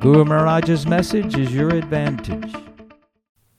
[0.00, 2.54] Guru Maharaj's message is your advantage.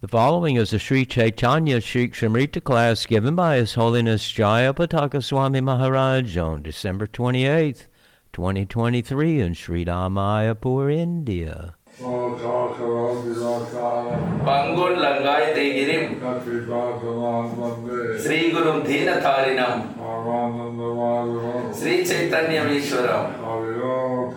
[0.02, 5.62] The following is a Sri Chaitanya Shikshamrita class given by His Holiness Jaya Pataka Swami
[5.62, 7.86] Maharaj on December 28,
[8.34, 11.76] 2023 in Sri Mayapur, India.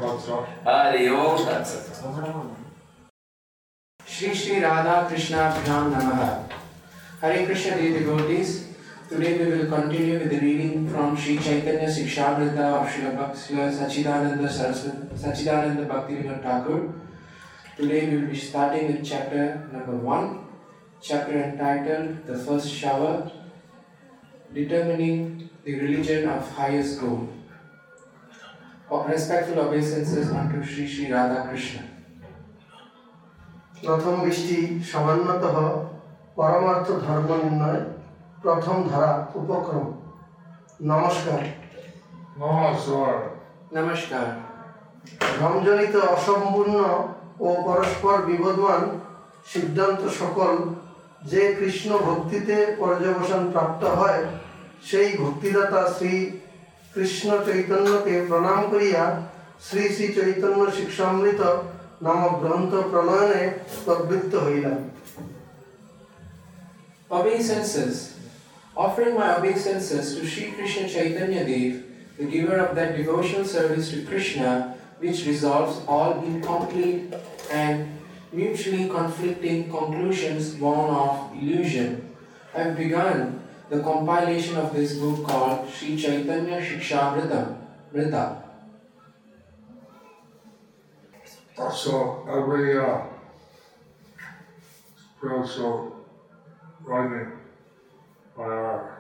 [0.03, 2.53] Hari Om
[4.07, 6.45] Shri Shri Radha Krishna Bhyam Namaha.
[7.21, 8.69] Hare Krishna devotees,
[9.09, 15.89] today we will continue with the reading from Sri Chaitanya Sikshamrita of Srila Sachidananda, Sachidananda
[15.89, 16.93] Bhakti Vinod Thakur.
[17.77, 20.45] Today we will be starting with chapter number 1,
[21.01, 23.31] chapter entitled The First Shower,
[24.53, 27.29] Determining the Religion of Highest Goal.
[29.05, 31.83] Respectful obeisances unto Shri Shri Radha Krishna.
[33.83, 34.59] প্রথম বৃষ্টি
[34.91, 35.57] সামান্যতঃ
[36.37, 37.81] পরমার্থ ধর্ম নির্ণয়
[38.43, 39.87] প্রথম ধারা উপক্রম
[40.83, 41.43] নমস্কার
[43.73, 44.27] Namaskar.
[45.35, 46.77] ভ্রমজনিত অসম্পূর্ণ
[47.41, 48.83] ও পরস্পর বিবদমান
[49.47, 50.53] সিদ্ধান্ত সকল
[51.23, 54.21] যে কৃষ্ণ ভক্তিতে পর্যবসান প্রাপ্ত হয়
[54.85, 56.15] সেই ভক্তিদাতা শ্রী
[56.94, 59.04] কৃষ্ণ চৈতন্যকে প্রণাম করিয়া
[59.68, 61.42] শ্রী শ্রী চৈতন্য শিক্ষামৃত
[62.06, 63.42] নামক গ্রন্থ প্রণয়নে
[63.86, 64.80] প্রবৃত্ত হইলাম
[67.12, 67.96] Obeisances.
[68.78, 71.74] Offering my obeisances to Sri Krishna Chaitanya Dev,
[72.18, 77.14] the giver of that devotional service to Krishna which resolves all incomplete
[77.52, 78.00] and
[78.32, 81.90] mutually conflicting conclusions born of illusion,
[82.54, 87.57] I have begun the compilation of this book called Sri Chaitanya Shikshamrita.
[87.93, 88.43] Mrita.
[91.73, 93.03] So every uh,
[95.17, 96.05] spiritual
[96.83, 97.33] writing
[98.37, 98.99] by our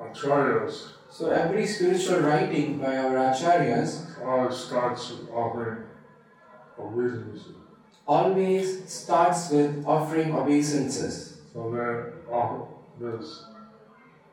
[0.00, 5.84] acharyas So every spiritual writing by our acharyas always starts with offering
[6.78, 7.52] obeisances.
[8.06, 11.42] always starts with offering obeisances.
[11.52, 12.64] So then offer
[12.98, 13.44] this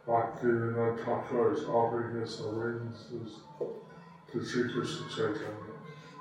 [0.09, 3.41] Bhaktivinoda Thakur uh, is offering his obeisances
[4.31, 5.69] to Sri Krishna Chaitanya.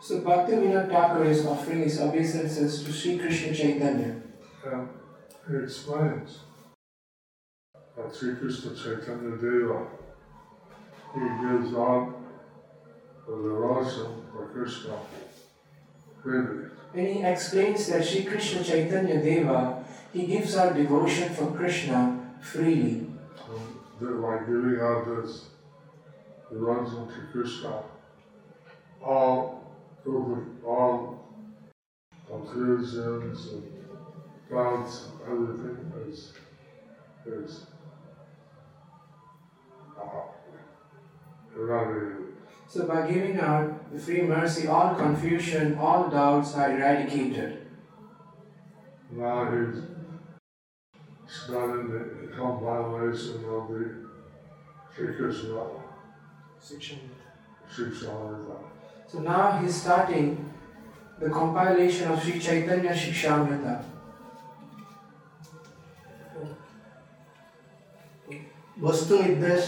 [0.03, 4.21] So Bhakti Vinod Thakur is offering his obeisances to Sri Krishna Chaitanya.
[4.67, 4.89] And
[5.49, 6.41] he explains
[7.97, 9.87] that Sri Krishna Chaitanya Deva,
[11.15, 12.21] he gives up
[13.27, 14.99] the devotion for Krishna
[16.23, 16.69] freely.
[16.93, 19.83] When he explains that Sri Krishna Chaitanya Deva,
[20.13, 23.08] he gives our devotion for Krishna freely.
[24.01, 25.47] And that like giving out this
[26.51, 27.83] runs to Krishna,
[29.03, 29.75] all
[30.65, 31.19] all
[32.27, 33.63] confusions and
[34.51, 36.33] doubts, everything is
[37.27, 37.67] is
[40.01, 40.21] uh,
[41.57, 42.27] eradicated.
[42.69, 47.67] So by giving out the free mercy, all confusion, all doubts are eradicated.
[49.11, 49.83] Now he's
[51.29, 54.07] starting the compilation of the
[54.95, 55.63] Sri Krishna
[57.71, 58.57] Shikshamrita.
[59.07, 60.53] So now he's starting
[61.19, 63.75] the compilation of Sri Chaitanya Shikshamrita.
[68.87, 69.63] বস্তু নির্দেশ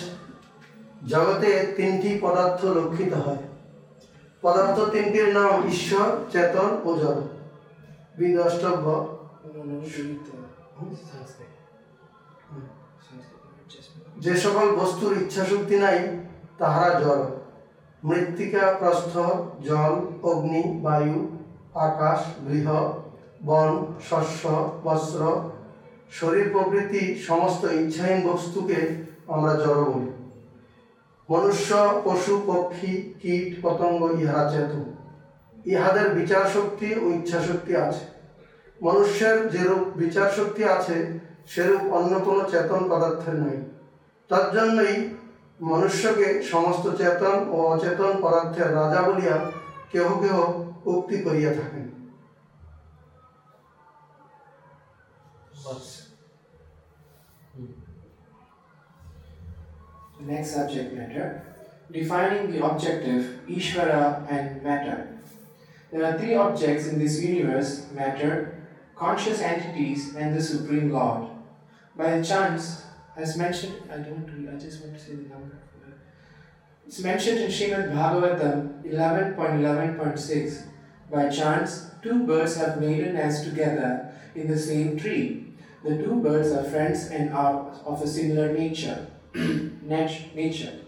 [1.12, 3.43] জগতে তিনটি পদার্থ লক্ষিত হয়
[4.43, 7.22] পদার্থ তিনটির নাম ঈশ্বর চেতন ও জড়
[8.19, 8.87] বিদ্রষ্টব্য
[14.25, 15.99] যে সকল বস্তুর ইচ্ছাশক্তি নাই,
[16.58, 17.25] তাহারা জড়
[18.02, 19.14] মৃত্তিকা, প্রস্থ,
[19.62, 21.19] জল, অগ্নি, বায়ু,
[21.88, 22.69] আকাশ, গৃহ,
[23.44, 23.70] বন,
[24.08, 24.43] শস্য,
[24.85, 25.23] বস্ত্র,
[26.11, 28.81] শরীর প্রকৃতি সমস্ত ইচ্ছাহীন বস্তুকে
[29.29, 30.11] আমরা জড় বলি।
[31.29, 31.70] মনুষ্য,
[32.05, 34.85] পশু, পক্ষী, কীট, পতঙ্গ, ইহারা চেতন
[35.67, 38.05] ইহাদের বিচার শক্তি ও ইচ্ছা শক্তি আছে।
[38.81, 40.96] মনুষ্যের যেরূপ বিচার শক্তি আছে
[41.51, 43.57] সেরূপ অন্য কোনো চেতন পদার্থের নাই
[44.30, 44.95] তার জন্যই
[45.62, 49.36] মনুষ্যকে সমস্ত চেতন ও অচেতন পদার্থের রাজা বলিয়া
[49.92, 50.36] কেহ কেহ
[50.86, 51.86] উক্তি করিয়া থাকেন
[55.65, 55.94] What's
[60.18, 61.25] the next subject matter?
[61.92, 64.97] Defining the objective, Ishvara and matter.
[65.92, 68.33] There are three objects in this universe matter,
[68.95, 71.28] conscious entities, and the Supreme Lord.
[71.96, 72.84] By chance,
[73.16, 75.56] as mentioned, I don't I just want to say the number.
[76.87, 80.66] It's mentioned in Srimad Bhagavatam 11.11.6.
[81.10, 85.52] By chance, two birds have made a nest together in the same tree.
[85.84, 89.06] The two birds are friends and are of a similar nature.
[89.34, 90.81] nat- nature.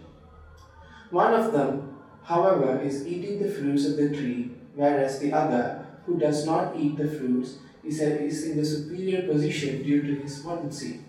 [1.09, 6.19] One of them, however, is eating the fruits of the tree, whereas the other, who
[6.19, 11.01] does not eat the fruits, is, is in the superior position due to his potency.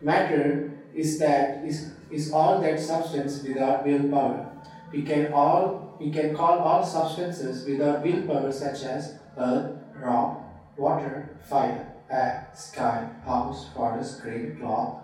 [0.00, 4.50] Matter is that is, is all that substance without willpower.
[4.92, 10.40] We can all we can call all substances without willpower such as earth, rock,
[10.76, 15.02] water, fire, air, sky, house, forest, grain, cloth,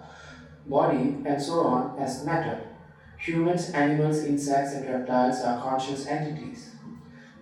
[0.66, 2.60] body, and so on as matter.
[3.18, 6.70] Humans, animals, insects, and reptiles are conscious entities.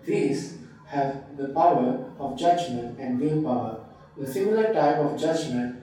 [0.05, 0.59] These
[0.93, 3.81] have the power of judgment and willpower.
[4.17, 5.83] The similar type of judgment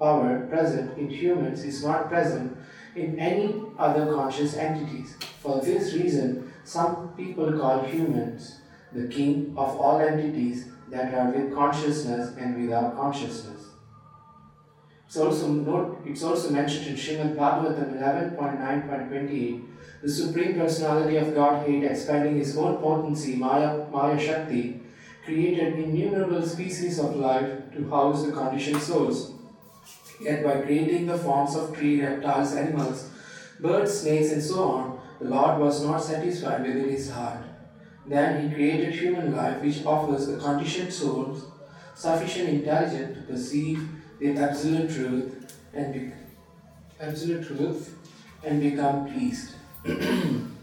[0.00, 2.56] power present in humans is not present
[2.96, 5.16] in any other conscious entities.
[5.38, 8.60] For this reason, some people call humans
[8.92, 13.66] the king of all entities that are with consciousness and without consciousness.
[15.06, 17.96] It's also, note, it's also mentioned in Srimad Bhagavatam
[18.36, 19.69] 11.9.28
[20.02, 24.80] the Supreme Personality of Godhead, expanding His own potency, Maya, Maya Shakti,
[25.24, 29.34] created innumerable species of life to house the conditioned souls.
[30.20, 33.10] Yet, by creating the forms of tree, reptiles, animals,
[33.58, 37.44] birds, snakes, and so on, the Lord was not satisfied within His heart.
[38.06, 41.46] Then He created human life, which offers the conditioned souls
[41.94, 43.86] sufficient intelligence to perceive
[44.18, 46.12] the absolute truth and be,
[46.98, 47.94] absolute truth
[48.42, 49.52] and become pleased.
[49.84, 50.58] And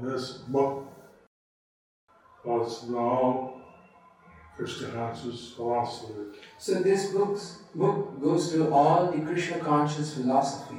[0.00, 0.88] this book
[2.44, 3.54] was now
[4.56, 6.14] Krishna conscious philosophy.
[6.58, 10.78] So this book's, book goes through all the Krishna conscious philosophy.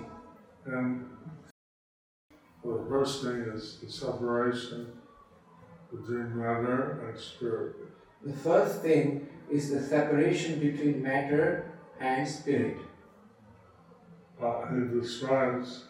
[0.66, 1.06] And
[2.64, 4.92] the first thing is the separation
[5.92, 7.76] between matter and spirit.
[8.26, 12.78] The first thing is the separation between matter and spirit.
[14.42, 15.86] Uh, he describes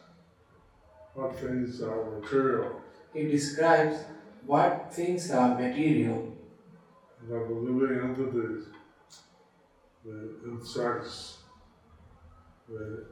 [1.13, 2.81] what things are material,
[3.13, 3.98] He describes
[4.45, 6.36] what things are material,
[7.30, 8.66] that the living entities,
[10.04, 11.38] the insects,
[12.68, 13.06] the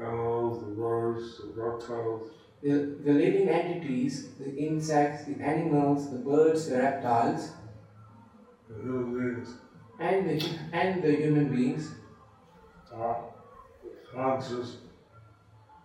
[0.00, 2.30] animals, the birds, the reptiles,
[2.62, 7.50] the, the living entities, the insects, the animals, the birds, the reptiles,
[8.68, 9.54] the human beings.
[9.98, 11.90] And the, and the human beings.
[12.94, 13.31] Are
[14.14, 14.76] conscious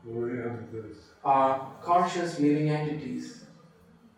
[0.06, 0.98] living entities.
[1.24, 3.46] are conscious living entities.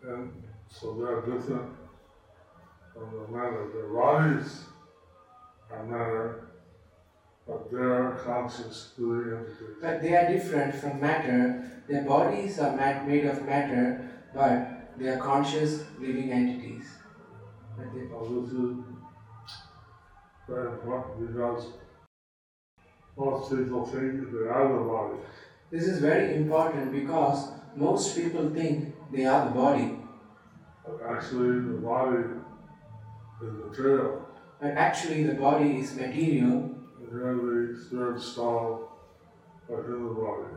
[0.06, 0.32] And
[0.68, 3.68] so they're different uh, from the matter.
[3.72, 4.64] Their bodies
[5.70, 6.48] are matter,
[7.46, 9.76] but they're conscious living entities.
[9.80, 11.82] But they are different from matter.
[11.88, 16.86] Their bodies are made of matter, but they are conscious living entities.
[17.76, 18.76] But they- Now this is
[20.46, 21.72] very important because
[23.56, 25.18] people think they are the body.
[25.70, 29.98] This is very important because most people think they are the body,
[30.84, 32.24] But actually the body
[33.42, 34.26] is material.
[34.60, 38.88] but actually the body is material And the spirit soul
[39.68, 40.48] within the body.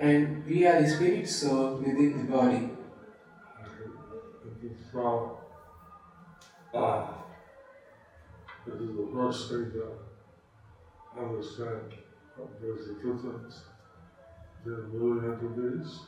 [0.00, 2.70] and we are the spirit soul within the body.
[4.90, 5.30] From
[6.74, 7.06] uh,
[8.66, 10.11] this is the first thing to
[11.18, 11.94] understand.
[12.60, 13.62] There's a difference
[14.64, 16.00] between living entities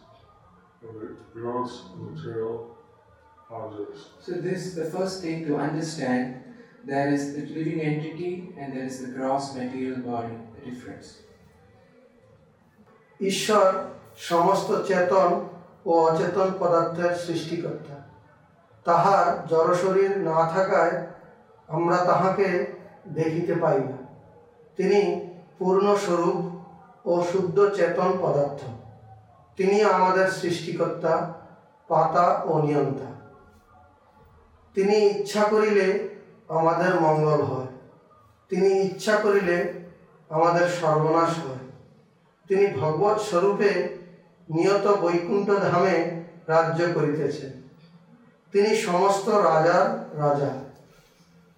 [0.82, 2.76] and the gross material
[3.50, 4.08] objects.
[4.20, 6.42] So this is the first thing to understand.
[6.84, 11.08] There is the living entity and there is the gross material body, the difference.
[13.20, 13.66] ঈশ্বর
[14.30, 15.30] সমস্ত চেতন
[15.86, 17.96] ও অচেতন পদার্থের সৃষ্টিকর্তা
[18.86, 20.96] তাহার জড়শরীর না থাকায়
[21.68, 22.48] আমরা তাহাকে
[23.18, 23.98] দেখিতে পাই না
[24.76, 25.28] তিনি
[25.58, 26.54] পূর্ণ স্বরূপ
[27.06, 28.62] ও শুদ্ধ চেতন পদার্থ।
[29.56, 31.34] তিনি আমাদের সৃষ্টিকর্তা,
[31.88, 33.14] পাতা ও নিয়ন্তা।
[34.74, 36.08] তিনি ইচ্ছা করিলে
[36.48, 37.66] আমাদের মঙ্গল হয়।
[38.48, 39.72] তিনি ইচ্ছা করিলে
[40.28, 41.64] আমাদের সর্বনাশ হয়।
[42.48, 43.98] তিনি ভগবৎ স্বরূপে
[44.50, 47.52] নিয়ত বৈকুণ্ঠ ধামে রাজ্য করিতেছেন।
[48.52, 50.50] তিনি সমস্ত রাজার রাজা।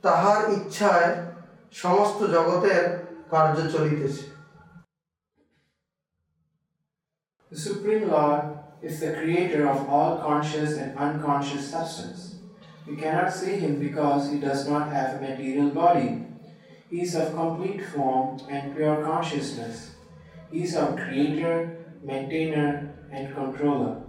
[0.02, 1.26] তাহার ইচ্ছায়
[1.72, 4.23] সমস্ত জগতের কার্য চলিতেছে
[7.51, 8.43] The Supreme Lord
[8.81, 12.21] is the creator of all conscious and unconscious substance.
[12.87, 16.25] We cannot see him because he does not have a material body.
[16.89, 19.91] He is of complete form and pure consciousness.
[20.51, 24.01] He is our creator, maintainer, and controller.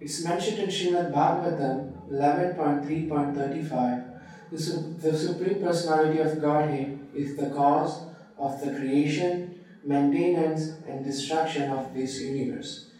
[0.00, 4.11] It's mentioned in Srimad Bhagavatam 11.3.35
[4.53, 8.05] the, the Supreme Personality of Godhead is the cause
[8.37, 12.91] of the creation, maintenance, and destruction of this universe.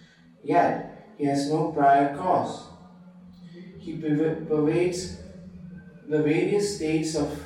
[0.44, 2.64] Yet, he has no prior cause.
[3.78, 5.18] He perv- pervades
[6.08, 7.40] the various states of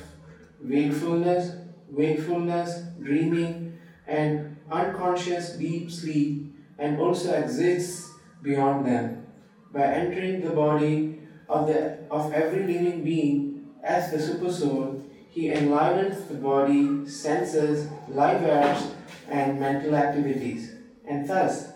[0.62, 1.52] wakefulness,
[1.90, 8.10] wakefulness, dreaming, and unconscious deep sleep, and also exists
[8.42, 9.26] beyond them.
[9.70, 16.24] By entering the body of, the, of every living being as the supersoul, he enlivens
[16.24, 18.92] the body, senses, live airs,
[19.28, 20.72] and mental activities,
[21.06, 21.72] and thus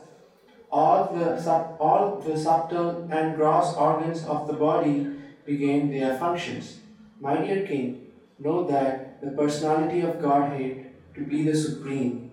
[0.71, 5.07] all the, sub, all the subtle and gross organs of the body
[5.45, 6.79] begin their functions.
[7.21, 8.07] My dear King,
[8.39, 12.33] know that the personality of Godhead to be the supreme.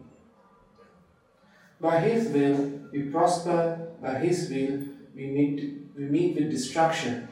[1.80, 4.80] By His will we prosper, by His will
[5.16, 7.29] we meet, we meet with destruction.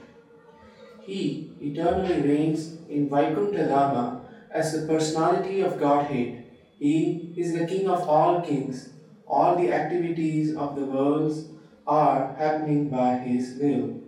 [1.07, 6.43] He eternally reigns in Vaikuntha Dhama as the personality of Godhead.
[6.77, 8.89] He is the King of all kings.
[9.25, 11.47] All the activities of the worlds
[11.87, 14.01] are happening by His will.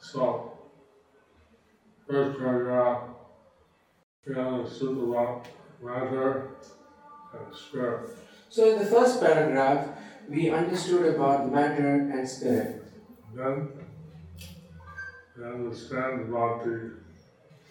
[0.00, 0.58] So,
[2.08, 3.02] first paragraph,
[4.26, 5.46] understood about
[5.82, 6.48] matter
[7.34, 8.16] and spirit.
[8.48, 9.88] So, in the first paragraph,
[10.30, 12.84] we understood about matter and spirit.
[13.34, 13.83] Then
[15.36, 16.92] we understand about the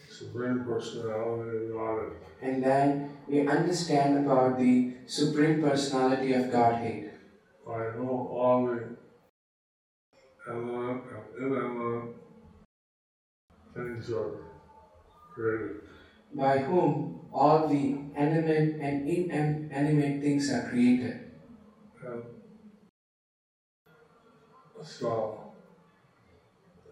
[0.09, 2.11] Supreme Personality of Godhead.
[2.41, 7.11] And then we understand about the Supreme Personality of Godhead.
[7.65, 8.83] by whom all the
[10.49, 12.15] eminent and ineminent
[13.73, 14.31] things are
[15.33, 15.81] created.
[16.35, 21.31] by whom all the animate and inanimate things are created.
[22.05, 22.23] And
[24.83, 25.42] so,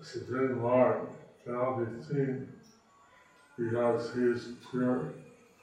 [0.01, 1.07] Supreme Lord
[1.43, 2.49] cannot be seen
[3.57, 5.13] because he is pure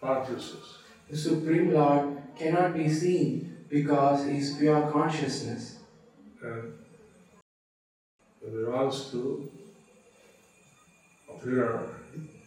[0.00, 0.78] consciousness.
[1.10, 5.78] The Supreme Lord cannot be seen because he is pure consciousness.
[6.42, 6.74] And
[8.40, 9.50] if he wants to
[11.28, 11.88] appear,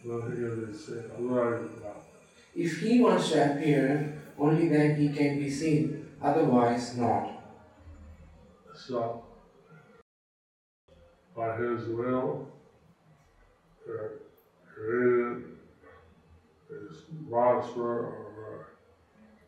[0.04, 1.04] then he seen.
[1.14, 1.96] Otherwise, not.
[2.54, 7.30] If he wants to appear, only then he can be seen, otherwise, not.
[8.74, 9.24] So,
[11.36, 12.46] by his will,
[13.86, 14.12] they're
[14.66, 15.44] created,
[16.70, 18.66] is prosper or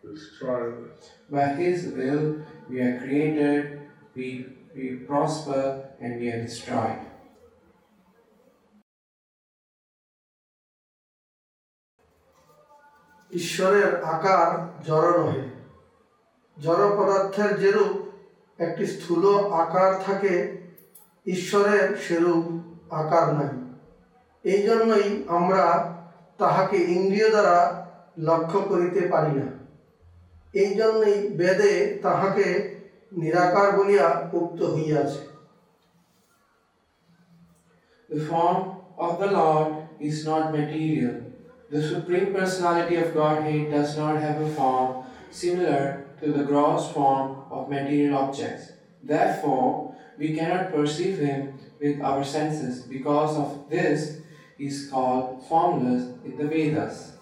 [0.05, 0.91] uh, destroyed.
[1.31, 3.81] By his will, we are created,
[4.15, 7.01] we, we prosper, and we are destroyed.
[13.31, 14.49] ঈশ্বরের আকার
[14.87, 15.45] জড় নহে
[16.57, 17.95] জড় পদার্থের যেরূপ
[18.59, 19.25] একটি স্থূল
[19.63, 20.35] আকার থাকে
[21.27, 22.45] ঈশ্বরের সেরূপ
[22.91, 23.55] আকার নাই
[24.45, 25.65] এই জন্যই আমরা
[26.39, 27.59] তাহাকে ইন্দ্রিয় দ্বারা
[28.19, 29.49] লক্ষ্য করিতে পারি না
[30.55, 32.47] এই জন্যই বেদে তাহাকে
[33.13, 35.23] নিরাকার বলিয়া উক্ত হইয়াছে
[38.09, 38.59] The form
[38.99, 39.69] of the Lord
[40.01, 41.15] is not material.
[41.71, 44.91] The Supreme Personality of Godhead does not have a form
[45.31, 48.65] similar to the gross form of material objects.
[49.03, 52.83] Therefore, we cannot perceive Him with our senses.
[52.83, 54.21] Because of this,
[54.59, 57.13] He is called formless in the Vedas.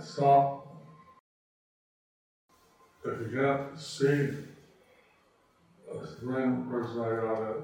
[0.00, 0.62] So,
[3.04, 4.28] if you can't see
[5.90, 7.62] a supreme person like that,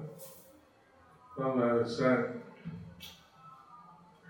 [1.38, 2.16] then they say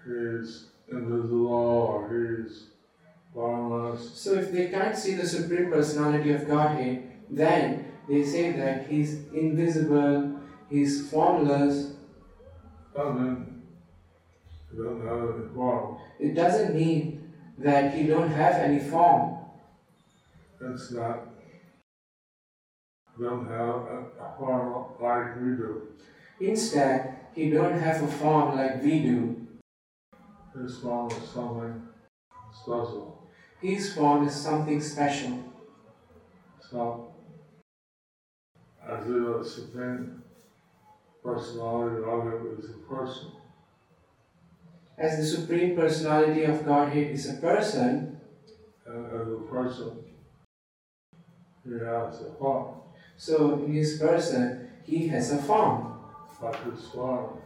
[0.04, 2.70] he's invisible or he's
[3.34, 4.18] formless.
[4.18, 9.26] So, if they can't see the Supreme Personality of Godhead, then they say that He's
[9.32, 11.94] invisible, He's formless.
[12.96, 13.50] Means
[14.70, 15.98] he doesn't have any form.
[16.18, 19.38] It doesn't mean that He don't have any form.
[20.60, 21.20] It's not
[23.18, 25.88] Don't have a, a form like we do.
[26.40, 29.46] Instead, He don't have a form like we do.
[30.60, 31.82] His form is something
[32.52, 33.19] special.
[33.60, 35.44] His form is something special.
[36.70, 37.12] So,
[38.82, 40.22] as the Supreme
[41.22, 43.32] Personality of it is a person,
[44.96, 48.20] As the Supreme Personality of Godhead is a person,
[48.86, 50.04] and as a person,
[51.64, 52.80] he has a form,
[53.16, 56.00] so in his person he has a form,
[56.40, 57.38] but his form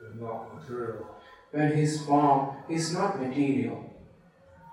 [0.00, 1.06] is not material,
[1.52, 3.93] but his form is not material.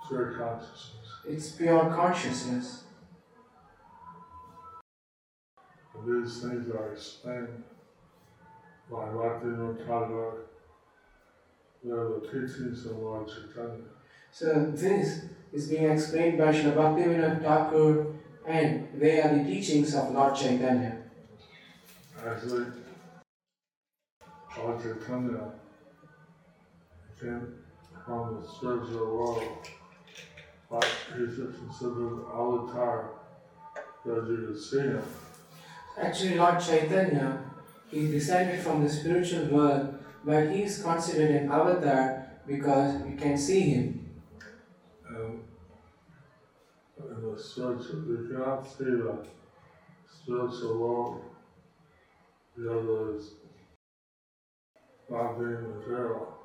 [0.08, 1.08] Pure consciousness.
[1.28, 2.84] It's pure consciousness.
[5.94, 7.64] And these things are explained
[8.90, 10.46] by Bhaktivinoda Thakur.
[11.84, 13.84] They are the teachings of Lord Chaitanya.
[14.32, 18.08] So this is being explained by Srila Bhaktivinoda Thakur
[18.48, 20.98] and they are the teachings of Lord Chaitanya.
[22.26, 22.66] Actually,
[24.58, 25.52] Lord Chaitanya
[27.20, 27.54] came
[28.06, 29.68] from the spiritual world,
[30.72, 30.88] but
[31.18, 33.12] he's a considered avatar
[34.06, 35.04] that you can see him.
[36.02, 37.44] Actually, Lord Chaitanya,
[37.92, 43.38] he descended from the spiritual world, but he is considered an avatar because you can
[43.38, 44.10] see him.
[45.10, 45.42] And
[46.98, 49.28] in the spiritual, you cannot see the
[50.10, 51.22] spiritual world
[52.56, 53.34] because it's
[55.10, 56.38] not being material.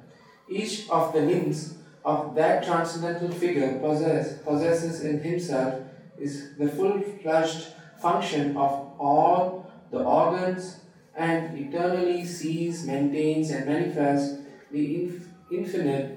[0.48, 1.74] Each of the limbs
[2.04, 5.82] of that transcendental figure possess, possesses in himself
[6.18, 7.66] is the full-fledged
[8.00, 10.80] function of all the organs
[11.14, 14.34] and eternally sees, maintains, and manifests
[14.70, 16.10] the inf- infinite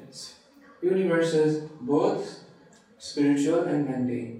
[0.82, 2.40] universes, both
[2.98, 4.38] spiritual and mundane.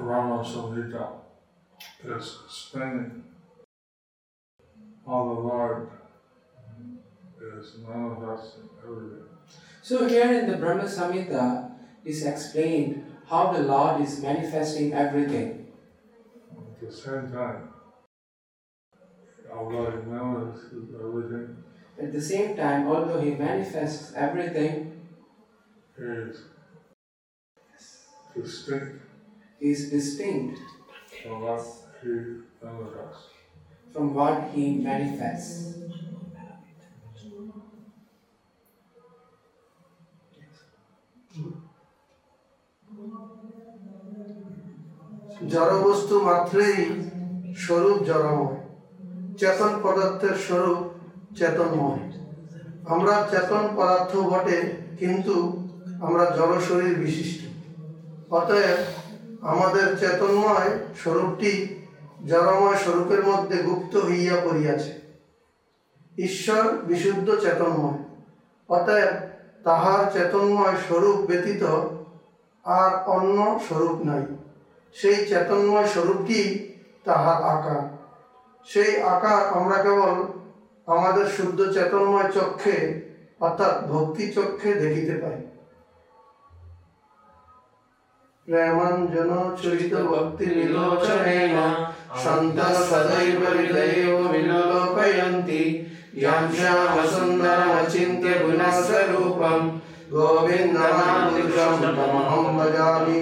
[0.03, 1.23] Brahma Samhita
[2.05, 3.23] is explaining
[5.07, 5.88] how the Lord
[7.41, 9.25] is manifesting everything.
[9.83, 11.71] So here in the Brahma Samhita
[12.05, 15.69] is explained how the Lord is manifesting everything.
[16.59, 17.69] At the same time,
[19.55, 21.57] although He manifests everything,
[22.03, 25.01] At the same time, although He manifests everything,
[25.97, 26.43] He is
[28.35, 29.12] distinct
[29.62, 30.59] is distinct
[31.14, 31.62] from what
[31.96, 32.09] He
[32.61, 33.29] manifests.
[33.94, 35.53] from what He manifests.
[45.53, 46.79] জড়বস্তু মাত্রেই
[47.62, 48.59] স্বরূপ জড়ময়
[49.40, 50.81] চেতন পদার্থের স্বরূপ
[51.38, 52.03] চেতনময়
[52.87, 54.59] আমরা চেতন পদার্থ বটে
[55.01, 55.35] কিন্তু
[56.01, 57.40] আমরা জড় শরীর বিশিষ্ট
[58.31, 58.81] অতএব
[59.42, 60.70] আমাদের চেতনময়
[61.02, 61.52] স্বরূপটি
[62.26, 64.92] জড়ময় স্বরূপের মধ্যে গুপ্ত হইয়া পড়িয়াছে।
[66.18, 67.98] ঈশ্বর বিশুদ্ধ চেতনময়,
[68.68, 69.12] অতএব
[69.64, 71.62] তাহার চেতনময় স্বরূপ ব্যতীত
[72.64, 74.24] আর অন্য স্বরূপ নাই।
[74.94, 76.40] সেই চেতনময় স্বরূপটি
[77.05, 77.83] তাহার আকার।
[78.64, 80.14] সেই আকার আমরা কেবল
[80.87, 82.76] আমাদের শুদ্ধ চেতনময় চক্ষে,
[83.40, 85.52] অর্থাৎ ভক্তি চক্ষে দেখিতে পাই।
[88.46, 91.59] प्रेमञ्जनोच्युरित भक्तिविलोचनेन
[92.22, 95.62] सन्तः सदैव हृदयो विलोकयन्ति
[96.22, 99.68] यां श्यामसुन्दरमचिन्त्य गुणस्वरूपं
[100.14, 103.20] गोविन्दनामृतं नमहं भजामि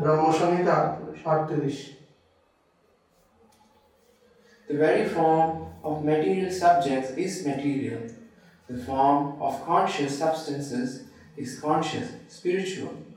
[0.00, 0.78] ब्रह्मसंहिता
[1.32, 1.86] अड़तीस
[4.68, 8.02] The very form of material subjects is material.
[8.68, 11.04] The form of conscious substances
[11.38, 13.07] is conscious, spiritual.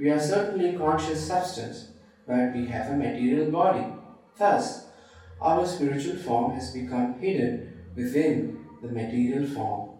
[0.00, 1.88] We are certainly conscious substance,
[2.26, 3.84] but we have a material body.
[4.38, 4.86] Thus,
[5.38, 9.90] our spiritual form has become hidden within the material form.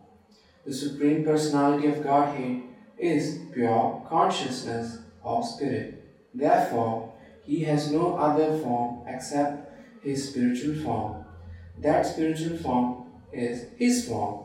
[0.65, 2.63] The Supreme Personality of Godhead
[2.97, 6.03] is pure consciousness or spirit.
[6.33, 7.13] Therefore,
[7.45, 9.71] he has no other form except
[10.03, 11.27] his spiritual form.
[11.77, 14.45] That spiritual form is his form.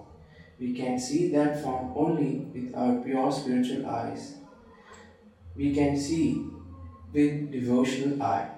[0.60, 4.36] We can see that form only with our pure spiritual eyes.
[5.56, 6.46] We can see
[7.14, 8.50] with devotional eye.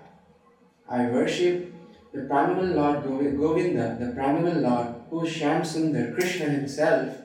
[0.89, 1.73] I worship
[2.13, 7.15] the primal Lord Govinda, the primal Lord, who is Shyam Sundar, Krishna himself,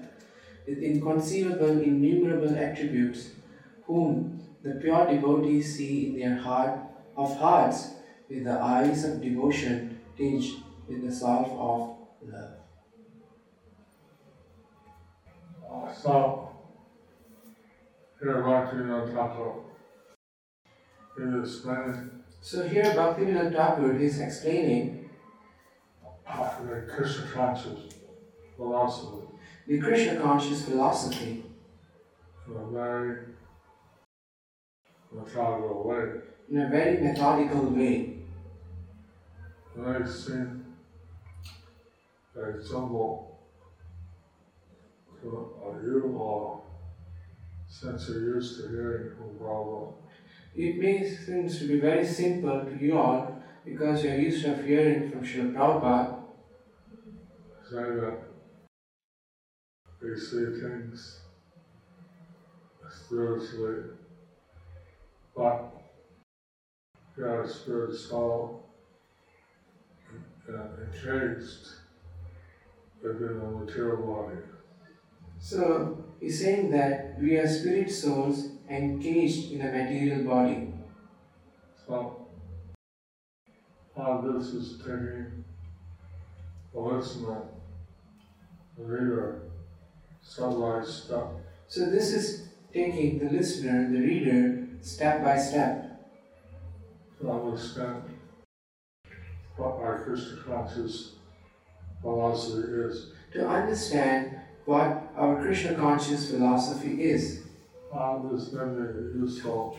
[0.66, 3.30] with inconceivable, innumerable attributes,
[3.85, 6.78] whom the pure devotees see in their heart
[7.16, 7.90] of hearts
[8.28, 10.44] with the eyes of devotion tinged
[10.88, 11.96] with the salve of
[12.30, 12.54] love.
[15.70, 16.41] Uh, so,
[18.22, 19.52] here Bhaktivinoda Thakur
[21.18, 25.11] is explaining So here Bhaktivinoda Thakur is explaining
[26.24, 27.80] the Krishna conscious
[28.56, 29.26] philosophy
[29.66, 31.44] the Krishna conscious philosophy
[32.46, 33.18] in a very
[35.12, 36.20] methodical way.
[36.50, 38.18] in a very methodical way.
[39.76, 40.64] May seem
[42.35, 43.40] very simple
[45.22, 45.26] to
[45.82, 46.62] you or
[47.72, 49.94] since you're used to hearing from Prabhupada.
[50.54, 54.62] It may seem to be very simple to you all because you are used to
[54.62, 56.18] hearing from Srila Prabhupada
[57.70, 58.18] say that
[60.02, 61.20] we see things
[62.90, 63.85] spiritually,
[65.35, 65.72] but
[67.16, 68.66] we are spirit soul
[70.46, 71.76] and uh, encased
[73.02, 74.40] within a material body.
[75.38, 80.72] So he's saying that we are spirit souls encaged in a material body.
[81.85, 82.28] So,
[83.96, 85.42] how this is taking
[86.72, 87.42] the listener,
[88.78, 89.42] the reader,
[90.22, 96.06] step by step So this is taking the listener, the reader, step by step
[97.20, 98.02] to understand
[99.56, 101.16] what our Krishna conscious
[102.00, 103.12] philosophy is.
[103.32, 107.42] to understand what our Krishna conscious philosophy is.
[107.92, 109.79] How this may be useful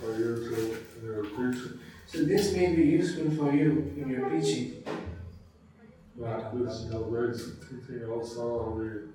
[0.00, 1.80] for you in your preaching.
[2.06, 4.82] So this may be useful for you in your preaching.
[6.18, 9.08] That this is the basic teaching also of the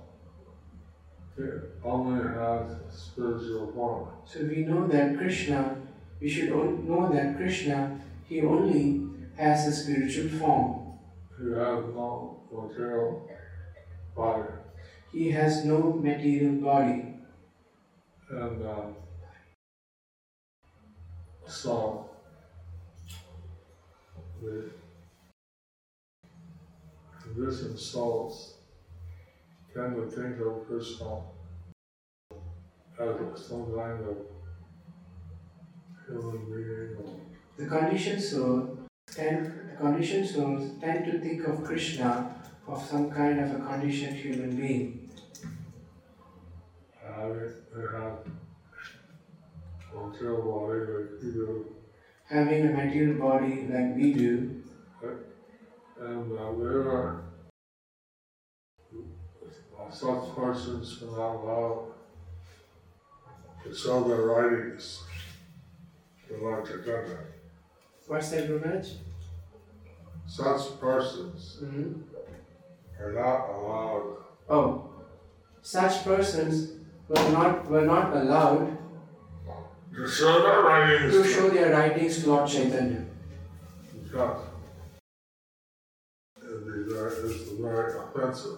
[1.83, 4.09] only has spiritual form.
[4.25, 5.77] So we know that Krishna,
[6.21, 10.99] we should know that Krishna, he only has a spiritual form.
[11.39, 13.29] He has no material
[14.15, 14.49] body.
[15.11, 17.15] He has no material body.
[18.29, 18.85] And uh,
[21.45, 22.09] so
[24.41, 24.69] the
[27.21, 28.55] conditioned souls
[29.73, 31.21] tend to think of Krishna
[32.99, 34.17] as some kind of
[36.07, 37.19] human being or
[37.57, 42.35] The conditioned soul tend, the conditioned souls tend to think of Krishna
[42.67, 45.09] of some kind of a conditioned human being.
[47.01, 48.19] they, they have
[49.93, 51.75] material body like we do,
[52.25, 54.63] having a material body like we do,
[55.99, 57.23] and uh, they are
[59.91, 61.91] such persons are not allowed
[63.63, 65.03] to sell their writings
[66.27, 67.19] to Lord Chaitanya.
[68.07, 68.95] what's that, Gurumaharaj?
[70.25, 72.12] Such persons hmm
[73.03, 74.17] are not allowed
[74.49, 74.89] Oh,
[75.61, 76.71] such persons
[77.07, 78.77] were not were not allowed
[79.95, 83.05] to sell their writings to show their writings to Lord Chaitanya
[83.93, 84.41] because
[86.41, 88.57] it is very, it's very offensive.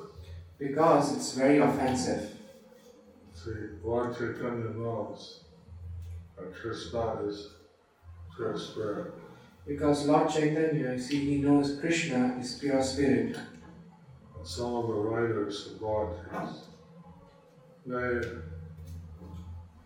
[0.58, 2.32] because it's very offensive.
[3.34, 3.52] See,
[3.84, 5.42] Lord Chaitanya knows
[6.38, 7.50] that Krishna is
[8.36, 9.14] pure spirit.
[9.68, 13.38] Because Lord Chaitanya, see, he knows Krishna is pure spirit.
[14.46, 16.68] Some of the writers of devotees,
[17.84, 18.22] they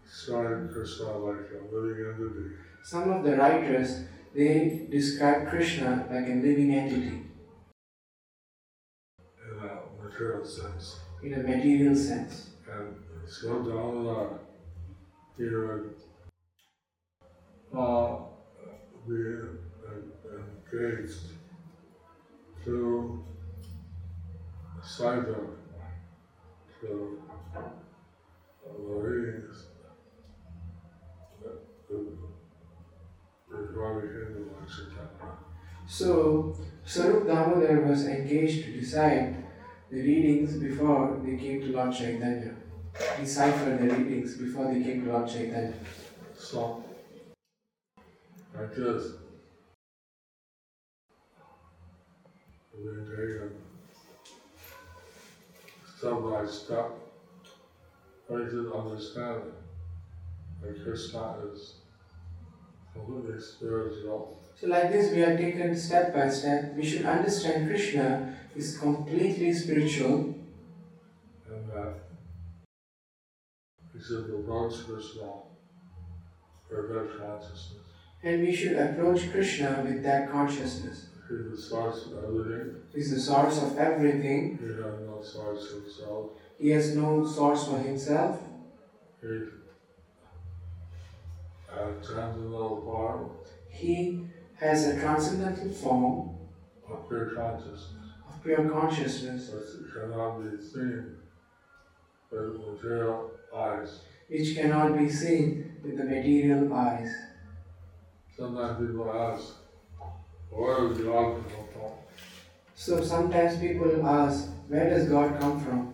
[0.03, 2.55] describe Krishna like a living entity.
[2.83, 4.03] Some of the writers
[4.35, 7.21] they describe Krishna like a living entity
[9.45, 10.99] in a material sense.
[11.23, 12.49] in a material sense.
[12.69, 12.95] And
[13.27, 14.39] so down the line,
[15.37, 15.95] he would
[17.73, 18.17] uh,
[19.07, 19.21] be
[20.73, 21.31] engaged
[22.65, 23.23] to
[34.33, 35.37] to Lord Chaitanya.
[35.87, 39.43] So Swarup Damodar was engaged to decide
[39.89, 42.55] the readings before they came to Lord Chaitanya.
[43.19, 45.73] Decipher the readings before they came to Lord Chaitanya.
[46.37, 46.83] So.
[52.73, 53.68] We taken
[55.99, 56.91] step by step,
[58.29, 59.51] basic understanding
[60.61, 61.75] that Krishna is
[62.93, 66.73] completely spiritual So like this we are taken step by step.
[66.75, 70.35] We should understand Krishna is completely spiritual
[71.49, 71.95] and that
[73.93, 75.33] we should approach Krishna
[76.71, 77.85] with that consciousness.
[78.23, 81.08] and we should approach Krishna with that consciousness.
[81.29, 82.75] He's the source of everything.
[82.93, 84.57] He's the source of everything.
[84.57, 86.31] He has no source for himself.
[86.57, 88.41] He has no source for himself.
[89.21, 89.43] He has
[92.05, 93.29] transcendental form
[93.69, 96.29] He has a transcendental form
[96.89, 101.15] of pure consciousness, of pure consciousness which cannot be seen
[102.31, 103.99] with material eyes.
[104.27, 107.11] which cannot be seen with the material eyes.
[108.37, 110.09] Sometimes people ask, where does God come from?
[112.75, 115.93] So sometimes people ask, where does God come from?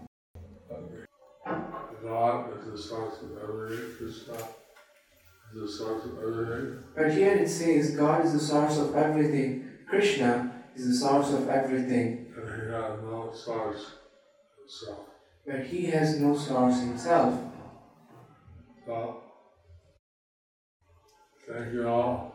[2.03, 3.95] God is the source of everything.
[3.97, 4.33] Krishna
[5.53, 6.83] is the source of everything.
[6.95, 9.67] But here it says God is the source of everything.
[9.89, 12.27] Krishna is the source of everything.
[12.37, 13.91] And he has no source
[14.59, 14.99] himself.
[15.45, 17.39] But he has no source himself.
[18.85, 19.23] So,
[21.47, 22.34] thank you all.